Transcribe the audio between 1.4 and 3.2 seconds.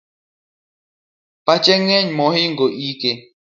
Pache ng'eny mohingo ike